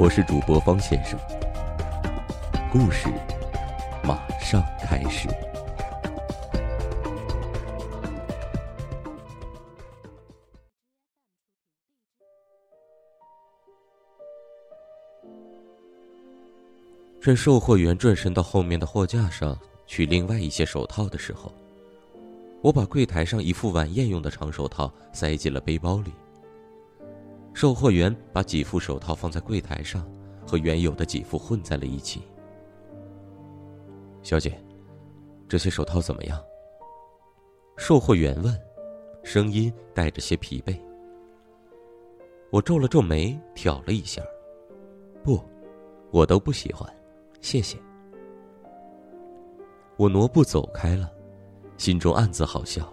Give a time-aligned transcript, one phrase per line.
[0.00, 1.18] 我是主播方先生，
[2.70, 3.08] 故事
[4.04, 5.28] 马上开始。
[17.20, 19.58] 趁售货员转身到后面的货架上
[19.88, 21.52] 取另外一些手套的时候，
[22.62, 26.12] 我把柜台上一副晚宴用的长手套塞进了背包里。
[27.58, 30.08] 售货员把几副手套放在柜台上，
[30.46, 32.22] 和原有的几副混在了一起。
[34.22, 34.56] 小姐，
[35.48, 36.40] 这些手套怎么样？
[37.76, 38.56] 售货员问，
[39.24, 40.80] 声音带着些疲惫。
[42.52, 44.22] 我皱了皱眉，挑了一下，
[45.24, 45.42] 不，
[46.12, 46.88] 我都不喜欢。
[47.40, 47.76] 谢谢。
[49.96, 51.10] 我挪步走开了，
[51.76, 52.88] 心中暗自好笑。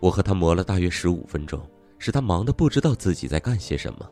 [0.00, 1.64] 我和他磨了大约十五分钟，
[2.00, 4.10] 使他忙得不知道自己在干些什么，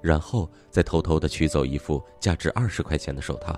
[0.00, 3.54] 然后再偷偷的取走一副价值二十块钱的手套。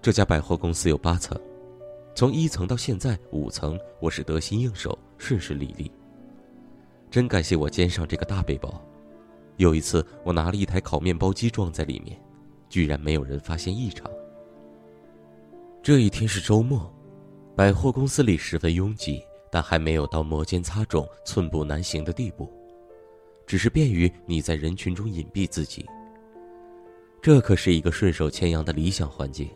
[0.00, 1.38] 这家百货公司有八层，
[2.14, 5.92] 从一层到现在五层，我是得心应手，顺顺利利。
[7.10, 8.80] 真感谢我肩上这个大背包，
[9.56, 12.18] 有一次我拿了一台烤面包机装在里面。
[12.68, 14.10] 居然没有人发现异常。
[15.82, 16.90] 这一天是周末，
[17.54, 19.22] 百货公司里十分拥挤，
[19.52, 22.50] 但还没有到摩肩擦踵、寸步难行的地步，
[23.46, 25.84] 只是便于你在人群中隐蔽自己。
[27.20, 29.46] 这可是一个顺手牵羊的理想环境，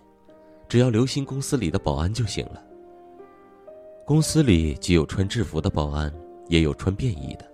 [0.69, 2.63] 只要留心公司里的保安就行了。
[4.05, 6.15] 公司里既有穿制服的保安，
[6.49, 7.51] 也有穿便衣的。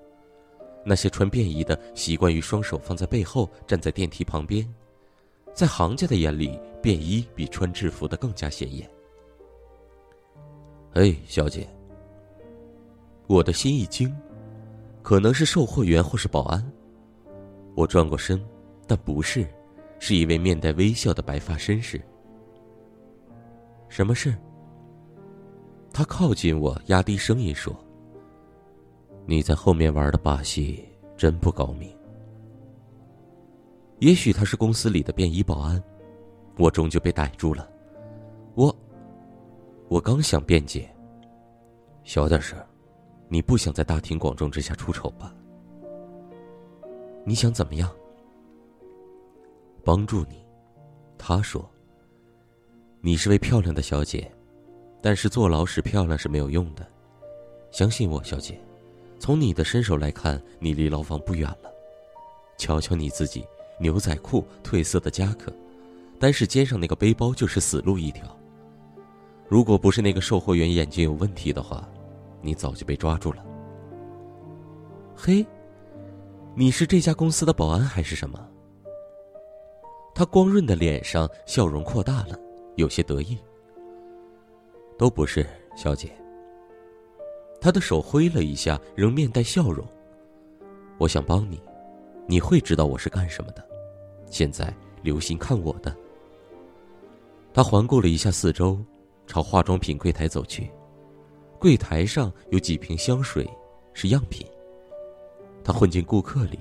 [0.84, 4.68] 那些穿便衣的习惯于双手放在背后，站在电梯旁边。
[5.54, 8.90] 在行家的眼里，便衣比穿制服的更加显眼。
[10.94, 11.68] 哎，小姐，
[13.32, 14.14] 我的心一惊，
[15.00, 16.62] 可能是售货员或是保安。
[17.74, 18.38] 我转过身，
[18.86, 19.46] 但不是，
[19.98, 21.98] 是一位面带微笑的白发绅士。
[23.88, 24.36] 什么事？
[25.94, 27.74] 他靠近我，压低声音说
[29.24, 31.90] ：“你在后面玩的把戏真不高明。”
[34.00, 35.82] 也许他是公司里的便衣保安，
[36.58, 37.66] 我终究被逮住了。
[38.56, 38.76] 我，
[39.88, 40.86] 我刚想辩解。
[42.04, 42.58] 小点声，
[43.32, 45.34] 你不想在大庭广众之下出丑吧？
[47.24, 47.90] 你想怎么样？
[49.82, 50.44] 帮助你，
[51.16, 51.66] 他说。
[53.00, 54.30] 你是位漂亮的小姐，
[55.00, 56.86] 但是坐牢时漂亮是没有用的。
[57.70, 58.60] 相信我，小姐，
[59.18, 61.72] 从你的身手来看，你离牢房不远了。
[62.58, 63.42] 瞧瞧你自己。
[63.80, 65.50] 牛仔裤、褪色的夹克，
[66.20, 68.24] 单是肩上那个背包就是死路一条。
[69.48, 71.88] 如果不是那个售货员眼睛有问题的话，
[72.42, 73.44] 你早就被抓住了。
[75.14, 75.46] 嘿，
[76.54, 78.48] 你是这家公司的保安还是什么？
[80.14, 82.38] 他光润的脸上笑容扩大了，
[82.76, 83.38] 有些得意。
[84.98, 86.10] 都不是，小姐。
[87.60, 89.86] 他的手挥了一下，仍面带笑容。
[90.98, 91.62] 我想帮你，
[92.26, 93.64] 你会知道我是干什么的。
[94.26, 95.96] 现在留心看我的。
[97.54, 98.78] 他环顾了一下四周，
[99.26, 100.70] 朝化妆品柜台走去。
[101.62, 103.48] 柜台上有几瓶香水，
[103.92, 104.44] 是样品。
[105.62, 106.58] 他混进顾客里，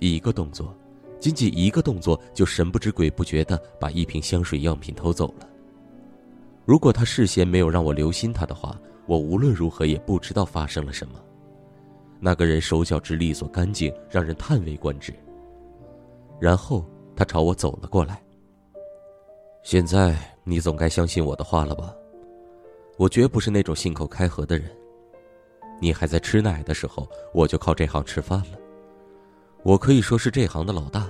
[0.00, 0.74] 一个动作，
[1.18, 5.48] 仅仅一个动作，就神不知鬼不觉的把一瓶香水样品偷走了。
[6.66, 11.14] 如果他事先没有让我留心他的话，我无论如何也不知道发生了什么。
[12.20, 15.14] 那个人手脚之利索干净，让人叹为观止。
[16.38, 16.84] 然后
[17.16, 18.22] 他朝我走了过来。
[19.62, 20.14] 现在
[20.44, 21.94] 你总该相信我的话了吧？
[22.98, 24.68] 我绝不是那种信口开河的人。
[25.80, 28.58] 你还在吃奶的时候，我就靠这行吃饭了。
[29.62, 31.08] 我可以说是这行的老大。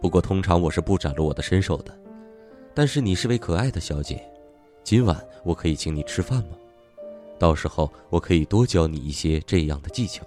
[0.00, 1.94] 不过通常我是不展露我的身手的。
[2.74, 4.26] 但是你是位可爱的小姐，
[4.82, 6.56] 今晚我可以请你吃饭吗？
[7.38, 10.24] 到时候我可以多教你一些这样的技巧。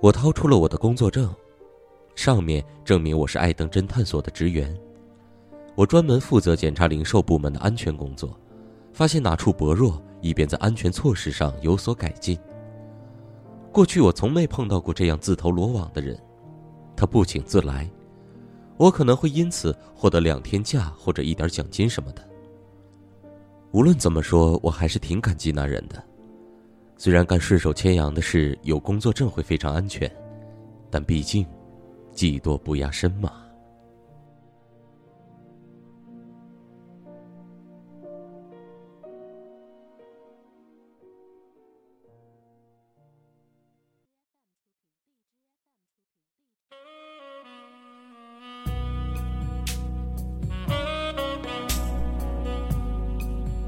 [0.00, 1.32] 我掏出了我的工作证。
[2.16, 4.76] 上面证明我是爱登侦探所的职员，
[5.74, 8.38] 我专门负责检查零售部门的安全工作，
[8.92, 12.38] 发现哪处薄弱，以便在安全措施上有所改进。
[13.72, 16.16] 过去我从没碰到过这样自投罗网的人，
[16.94, 17.90] 他不请自来，
[18.76, 22.22] 我可能会因此获得两天假或者一点奖金什么的。
[23.72, 26.00] 无论怎么说，我还是挺感激那人的。
[26.96, 30.08] 虽然干顺手牵羊的事有工作证会非常安全，
[30.88, 31.44] 但毕竟，
[32.12, 33.43] 技多不压身嘛。